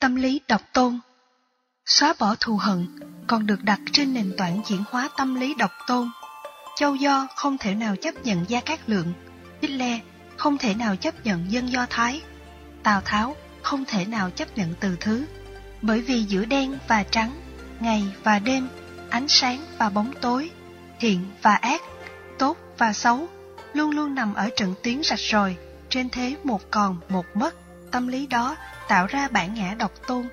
[0.00, 1.00] Tâm lý độc tôn
[1.86, 2.86] Xóa bỏ thù hận
[3.26, 6.10] còn được đặt trên nền tảng diễn hóa tâm lý độc tôn.
[6.76, 9.12] Châu Do không thể nào chấp nhận Gia Cát Lượng,
[9.62, 10.00] Hitler
[10.36, 12.22] không thể nào chấp nhận dân Do Thái,
[12.82, 15.24] Tào Tháo không thể nào chấp nhận từ thứ.
[15.82, 17.40] Bởi vì giữa đen và trắng,
[17.80, 18.68] ngày và đêm,
[19.10, 20.50] ánh sáng và bóng tối,
[21.00, 21.82] thiện và ác,
[22.38, 23.28] tốt và xấu,
[23.72, 25.56] luôn luôn nằm ở trận tuyến rạch ròi,
[25.88, 27.65] trên thế một còn một mất.
[27.90, 28.56] Tâm lý đó
[28.88, 30.28] tạo ra bản ngã độc tôn.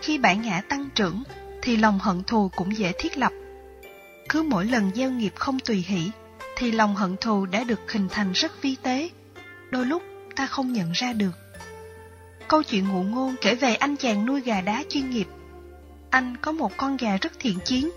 [0.00, 1.22] Khi bản ngã tăng trưởng,
[1.62, 3.32] thì lòng hận thù cũng dễ thiết lập.
[4.28, 6.10] Cứ mỗi lần gieo nghiệp không tùy hỷ,
[6.56, 9.10] thì lòng hận thù đã được hình thành rất vi tế.
[9.70, 10.02] Đôi lúc
[10.36, 11.32] ta không nhận ra được.
[12.48, 15.26] Câu chuyện ngụ ngôn kể về anh chàng nuôi gà đá chuyên nghiệp.
[16.10, 17.90] Anh có một con gà rất thiện chiến,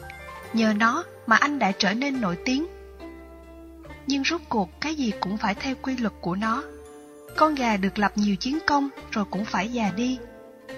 [0.53, 2.67] nhờ nó mà anh đã trở nên nổi tiếng.
[4.07, 6.63] Nhưng rốt cuộc cái gì cũng phải theo quy luật của nó.
[7.35, 10.19] Con gà được lập nhiều chiến công rồi cũng phải già đi.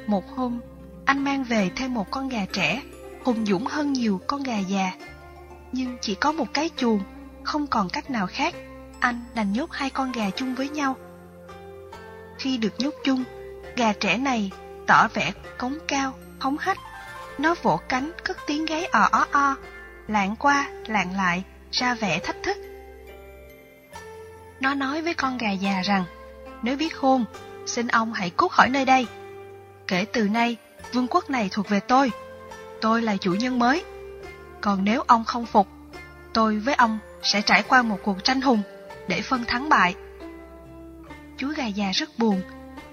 [0.08, 0.60] Một hôm,
[1.06, 2.82] anh mang về thêm một con gà trẻ,
[3.24, 4.92] hùng dũng hơn nhiều con gà già.
[5.72, 7.02] Nhưng chỉ có một cái chuồng,
[7.44, 8.56] không còn cách nào khác,
[9.00, 10.96] anh đành nhốt hai con gà chung với nhau.
[12.38, 13.24] Khi được nhốt chung,
[13.76, 14.52] gà trẻ này
[14.88, 16.78] tỏ vẻ cống cao, hống hách.
[17.38, 19.56] Nó vỗ cánh cất tiếng gáy ò ó o,
[20.08, 22.58] lạng qua, lạng lại, ra vẻ thách thức.
[24.60, 26.04] Nó nói với con gà già rằng,
[26.64, 27.26] nếu biết khôn,
[27.66, 29.08] xin ông hãy cút khỏi nơi đây.
[29.88, 30.58] Kể từ nay,
[30.94, 32.12] vương quốc này thuộc về tôi.
[32.82, 33.84] Tôi là chủ nhân mới.
[34.62, 35.68] Còn nếu ông không phục,
[36.34, 38.62] tôi với ông sẽ trải qua một cuộc tranh hùng
[39.08, 39.96] để phân thắng bại.
[41.38, 42.42] Chú gà già rất buồn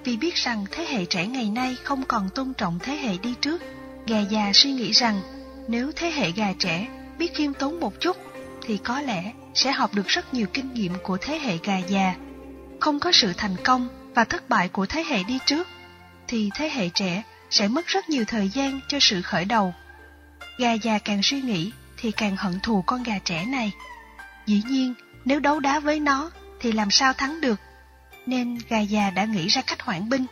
[0.05, 3.35] vì biết rằng thế hệ trẻ ngày nay không còn tôn trọng thế hệ đi
[3.41, 3.63] trước.
[4.07, 5.21] Gà già suy nghĩ rằng
[5.69, 6.89] nếu thế hệ gà trẻ
[7.19, 8.17] biết khiêm tốn một chút
[8.63, 12.15] thì có lẽ sẽ học được rất nhiều kinh nghiệm của thế hệ gà già.
[12.81, 15.69] Không có sự thành công và thất bại của thế hệ đi trước
[16.29, 19.75] thì thế hệ trẻ sẽ mất rất nhiều thời gian cho sự khởi đầu.
[20.59, 23.73] Gà già càng suy nghĩ thì càng hận thù con gà trẻ này.
[24.47, 24.95] Dĩ nhiên,
[25.25, 26.31] nếu đấu đá với nó
[26.61, 27.61] thì làm sao thắng được.
[28.27, 30.27] Nên gà già đã nghĩ ra cách hoãn binh.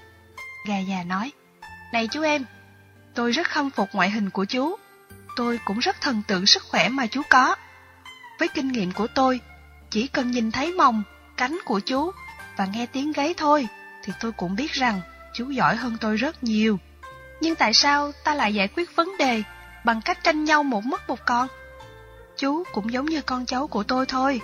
[0.67, 1.33] Gà già nói,
[1.93, 2.45] Này chú em,
[3.15, 4.77] tôi rất khâm phục ngoại hình của chú.
[5.37, 7.57] Tôi cũng rất thần tượng sức khỏe mà chú có.
[8.39, 9.41] Với kinh nghiệm của tôi,
[9.91, 11.03] chỉ cần nhìn thấy mồng,
[11.37, 12.11] cánh của chú
[12.57, 13.69] và nghe tiếng gáy thôi
[14.03, 15.01] thì tôi cũng biết rằng
[15.35, 16.79] chú giỏi hơn tôi rất nhiều.
[17.41, 19.43] Nhưng tại sao ta lại giải quyết vấn đề
[19.85, 21.49] bằng cách tranh nhau một mất một con?
[22.37, 24.41] Chú cũng giống như con cháu của tôi thôi.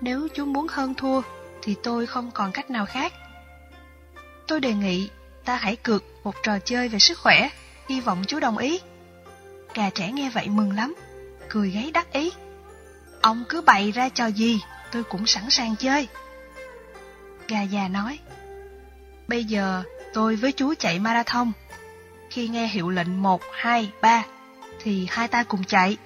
[0.00, 1.22] Nếu chú muốn hơn thua,
[1.62, 3.12] thì tôi không còn cách nào khác.
[4.46, 5.10] Tôi đề nghị
[5.44, 7.50] ta hãy cược một trò chơi về sức khỏe,
[7.88, 8.80] hy vọng chú đồng ý.
[9.74, 10.94] Gà trẻ nghe vậy mừng lắm,
[11.48, 12.32] cười gáy đắc ý.
[13.20, 14.60] Ông cứ bày ra trò gì,
[14.92, 16.08] tôi cũng sẵn sàng chơi.
[17.50, 18.18] Gà già nói,
[19.28, 21.52] bây giờ tôi với chú chạy marathon.
[22.30, 24.24] Khi nghe hiệu lệnh 1, 2, 3,
[24.80, 25.96] thì hai ta cùng chạy.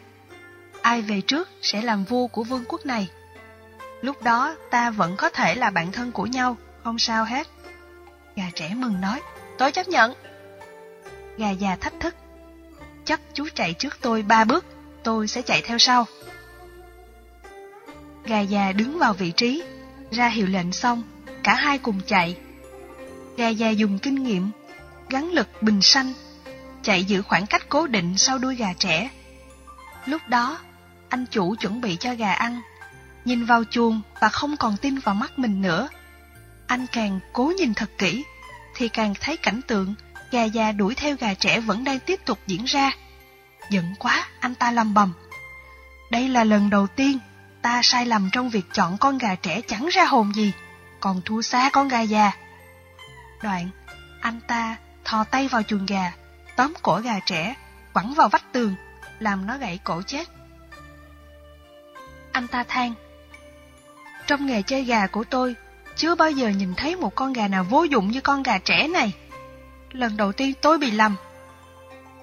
[0.83, 3.09] Ai về trước sẽ làm vua của vương quốc này.
[4.00, 7.47] Lúc đó ta vẫn có thể là bạn thân của nhau, không sao hết.
[8.37, 9.21] Gà trẻ mừng nói,
[9.59, 10.15] tôi chấp nhận.
[11.37, 12.15] Gà già thách thức,
[13.04, 14.65] chắc chú chạy trước tôi ba bước,
[15.03, 16.06] tôi sẽ chạy theo sau.
[18.25, 19.62] Gà già đứng vào vị trí,
[20.10, 21.03] ra hiệu lệnh xong,
[21.44, 22.37] cả hai cùng chạy.
[23.37, 24.50] Gà già dùng kinh nghiệm,
[25.09, 26.12] gắn lực bình xanh,
[26.82, 29.10] chạy giữ khoảng cách cố định sau đuôi gà trẻ.
[30.06, 30.59] Lúc đó,
[31.09, 32.60] anh chủ chuẩn bị cho gà ăn,
[33.25, 35.88] nhìn vào chuồng và không còn tin vào mắt mình nữa.
[36.66, 38.25] Anh càng cố nhìn thật kỹ,
[38.75, 39.94] thì càng thấy cảnh tượng
[40.31, 42.91] gà già đuổi theo gà trẻ vẫn đang tiếp tục diễn ra.
[43.71, 45.12] Giận quá, anh ta lầm bầm.
[46.10, 47.19] Đây là lần đầu tiên
[47.62, 50.53] ta sai lầm trong việc chọn con gà trẻ chẳng ra hồn gì,
[51.04, 52.32] còn thua xa con gà già.
[53.42, 53.69] Đoạn,
[54.20, 56.12] anh ta thò tay vào chuồng gà,
[56.56, 57.54] tóm cổ gà trẻ,
[57.92, 58.75] quẳng vào vách tường,
[59.19, 60.28] làm nó gãy cổ chết.
[62.32, 62.94] Anh ta than,
[64.26, 65.54] trong nghề chơi gà của tôi,
[65.97, 68.88] chưa bao giờ nhìn thấy một con gà nào vô dụng như con gà trẻ
[68.88, 69.12] này.
[69.92, 71.16] Lần đầu tiên tôi bị lầm.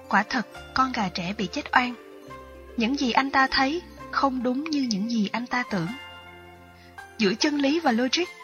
[0.08, 1.94] Quả thật, con gà trẻ bị chết oan.
[2.76, 5.88] Những gì anh ta thấy không đúng như những gì anh ta tưởng.
[7.18, 8.41] Giữa chân lý và logic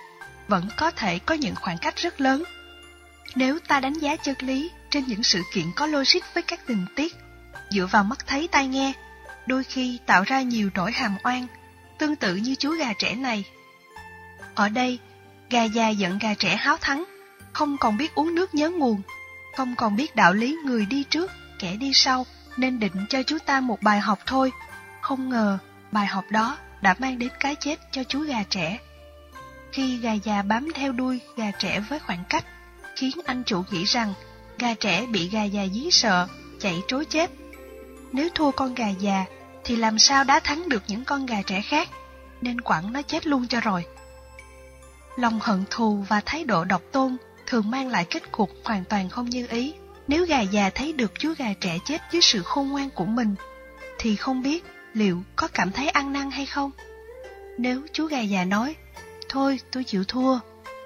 [0.49, 2.45] vẫn có thể có những khoảng cách rất lớn.
[3.35, 6.87] Nếu ta đánh giá chân lý trên những sự kiện có logic với các tình
[6.97, 7.17] tiết,
[7.71, 8.93] dựa vào mắt thấy tai nghe,
[9.47, 11.47] đôi khi tạo ra nhiều nỗi hàm oan,
[11.99, 13.45] tương tự như chú gà trẻ này.
[14.55, 14.99] Ở đây,
[15.50, 17.05] gà già giận gà trẻ háo thắng,
[17.53, 19.03] không còn biết uống nước nhớ nguồn,
[19.56, 23.39] không còn biết đạo lý người đi trước, kẻ đi sau, nên định cho chú
[23.47, 24.53] ta một bài học thôi.
[25.00, 25.59] Không ngờ,
[25.93, 28.79] bài học đó đã mang đến cái chết cho chú gà trẻ.
[29.78, 32.44] Khi gà già bám theo đuôi gà trẻ với khoảng cách,
[32.96, 34.14] khiến anh chủ nghĩ rằng
[34.58, 36.28] gà trẻ bị gà già dí sợ,
[36.60, 37.30] chạy trối chết.
[38.12, 39.25] Nếu thua con gà già,
[39.64, 41.88] thì làm sao đá thắng được những con gà trẻ khác,
[42.40, 43.84] nên quẳng nó chết luôn cho rồi.
[45.16, 47.16] Lòng hận thù và thái độ độc tôn
[47.46, 49.75] thường mang lại kết cục hoàn toàn không như ý.
[50.08, 53.34] Nếu gà già thấy được chú gà trẻ chết dưới sự khôn ngoan của mình,
[53.98, 54.64] thì không biết
[54.94, 56.70] liệu có cảm thấy ăn năn hay không.
[57.58, 58.75] Nếu chú gà già nói,
[59.28, 60.38] thôi tôi chịu thua,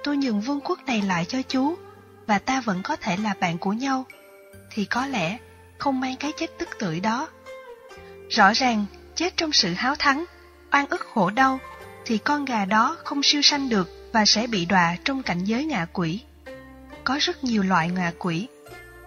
[0.05, 1.75] tôi nhường vương quốc này lại cho chú,
[2.27, 4.07] và ta vẫn có thể là bạn của nhau,
[4.71, 5.39] thì có lẽ
[5.79, 7.29] không mang cái chết tức tưởi đó.
[8.31, 10.25] Rõ ràng, chết trong sự háo thắng,
[10.73, 11.59] oan ức khổ đau,
[12.05, 15.65] thì con gà đó không siêu sanh được và sẽ bị đọa trong cảnh giới
[15.65, 16.21] ngạ quỷ.
[17.05, 18.49] Có rất nhiều loại ngạ quỷ,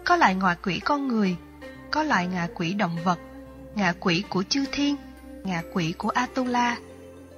[0.03, 1.35] có loại ngạ quỷ con người,
[1.91, 3.19] có loại ngạ quỷ động vật,
[3.75, 4.95] ngạ quỷ của chư thiên,
[5.43, 6.77] ngạ quỷ của Atula.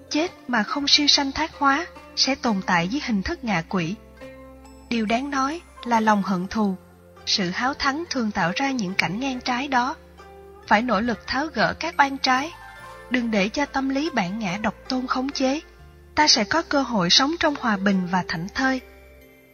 [0.09, 3.95] Chết mà không siêu sanh thác hóa sẽ tồn tại dưới hình thức ngạ quỷ.
[4.89, 6.75] Điều đáng nói là lòng hận thù,
[7.25, 9.95] sự háo thắng thường tạo ra những cảnh ngang trái đó.
[10.67, 12.53] Phải nỗ lực tháo gỡ các oan trái,
[13.09, 15.61] đừng để cho tâm lý bản ngã độc tôn khống chế.
[16.15, 18.81] Ta sẽ có cơ hội sống trong hòa bình và thảnh thơi.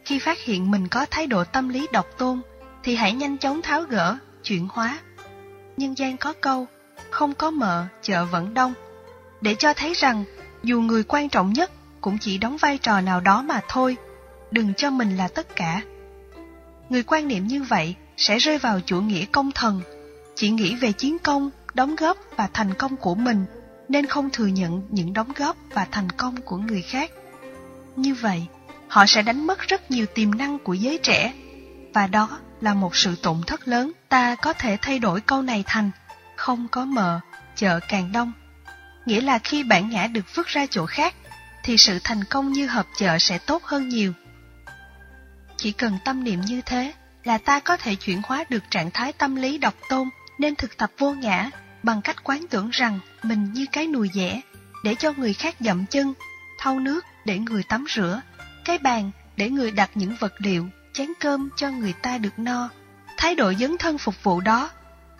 [0.04, 2.40] Khi phát hiện mình có thái độ tâm lý độc tôn,
[2.82, 4.98] thì hãy nhanh chóng tháo gỡ, chuyển hóa.
[5.76, 6.66] Nhân gian có câu,
[7.10, 8.74] không có mợ, chợ vẫn đông.
[9.40, 10.24] Để cho thấy rằng,
[10.64, 11.70] dù người quan trọng nhất
[12.00, 13.96] cũng chỉ đóng vai trò nào đó mà thôi,
[14.50, 15.82] đừng cho mình là tất cả.
[16.88, 19.80] Người quan niệm như vậy sẽ rơi vào chủ nghĩa công thần,
[20.34, 23.44] chỉ nghĩ về chiến công, đóng góp và thành công của mình,
[23.88, 27.10] nên không thừa nhận những đóng góp và thành công của người khác.
[27.96, 28.46] Như vậy,
[28.88, 31.32] họ sẽ đánh mất rất nhiều tiềm năng của giới trẻ,
[31.94, 33.92] và đó là một sự tổn thất lớn.
[34.08, 35.90] Ta có thể thay đổi câu này thành
[36.36, 37.20] không có mờ,
[37.56, 38.32] chợ càng đông.
[39.06, 41.14] Nghĩa là khi bản ngã được vứt ra chỗ khác,
[41.62, 44.12] thì sự thành công như hợp chợ sẽ tốt hơn nhiều.
[45.56, 46.92] Chỉ cần tâm niệm như thế
[47.24, 50.08] là ta có thể chuyển hóa được trạng thái tâm lý độc tôn
[50.38, 51.50] nên thực tập vô ngã
[51.82, 54.40] bằng cách quán tưởng rằng mình như cái nùi dẻ
[54.84, 56.14] để cho người khác dậm chân,
[56.58, 58.20] thau nước để người tắm rửa,
[58.64, 62.68] cái bàn để người đặt những vật liệu, chén cơm cho người ta được no.
[63.16, 64.70] Thái độ dấn thân phục vụ đó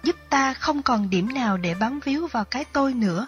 [0.02, 3.26] giúp ta không còn điểm nào để bám víu vào cái tôi nữa.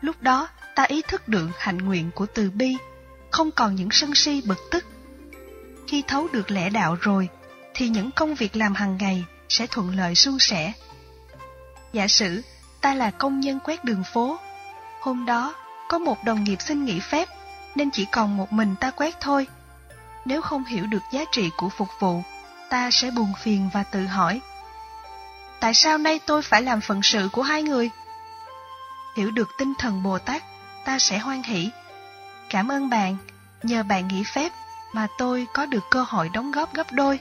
[0.00, 2.76] Lúc đó, ta ý thức được hạnh nguyện của từ bi,
[3.30, 4.84] không còn những sân si bực tức.
[5.86, 7.28] Khi thấu được lẽ đạo rồi,
[7.74, 10.72] thì những công việc làm hàng ngày sẽ thuận lợi suôn sẻ.
[11.92, 12.42] Giả sử,
[12.80, 14.38] ta là công nhân quét đường phố.
[15.00, 15.54] Hôm đó,
[15.88, 17.28] có một đồng nghiệp xin nghỉ phép,
[17.74, 19.46] nên chỉ còn một mình ta quét thôi.
[20.24, 22.22] Nếu không hiểu được giá trị của phục vụ,
[22.70, 24.40] ta sẽ buồn phiền và tự hỏi.
[25.60, 27.90] Tại sao nay tôi phải làm phận sự của hai người?
[29.16, 30.42] Hiểu được tinh thần Bồ Tát,
[30.84, 31.70] ta sẽ hoan hỷ.
[32.50, 33.16] Cảm ơn bạn,
[33.62, 34.52] nhờ bạn nghỉ phép
[34.92, 37.20] mà tôi có được cơ hội đóng góp gấp đôi.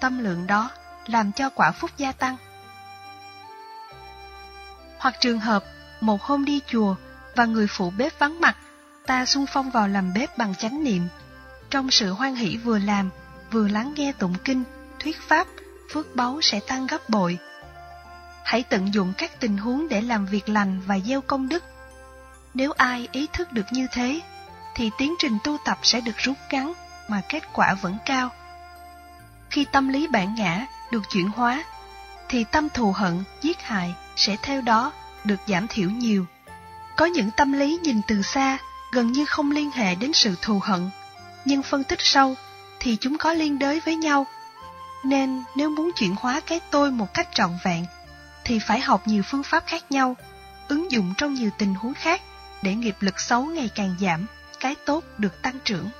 [0.00, 0.70] Tâm lượng đó
[1.06, 2.36] làm cho quả phúc gia tăng.
[4.98, 5.64] Hoặc trường hợp,
[6.00, 6.94] một hôm đi chùa
[7.36, 8.56] và người phụ bếp vắng mặt,
[9.06, 11.08] ta xung phong vào làm bếp bằng chánh niệm.
[11.70, 13.10] Trong sự hoan hỷ vừa làm,
[13.50, 14.64] vừa lắng nghe tụng kinh,
[14.98, 15.46] thuyết pháp,
[15.92, 17.38] phước báu sẽ tăng gấp bội.
[18.44, 21.64] Hãy tận dụng các tình huống để làm việc lành và gieo công đức.
[22.54, 24.20] Nếu ai ý thức được như thế,
[24.74, 26.72] thì tiến trình tu tập sẽ được rút ngắn
[27.08, 28.30] mà kết quả vẫn cao.
[29.50, 31.64] Khi tâm lý bản ngã được chuyển hóa,
[32.28, 34.92] thì tâm thù hận, giết hại sẽ theo đó
[35.24, 36.26] được giảm thiểu nhiều.
[36.96, 38.58] Có những tâm lý nhìn từ xa
[38.92, 40.90] gần như không liên hệ đến sự thù hận,
[41.44, 42.34] nhưng phân tích sâu
[42.80, 44.26] thì chúng có liên đới với nhau.
[45.04, 47.86] Nên nếu muốn chuyển hóa cái tôi một cách trọn vẹn,
[48.44, 50.16] thì phải học nhiều phương pháp khác nhau,
[50.68, 52.22] ứng dụng trong nhiều tình huống khác
[52.62, 54.26] để nghiệp lực xấu ngày càng giảm,
[54.60, 55.90] cái tốt được tăng trưởng.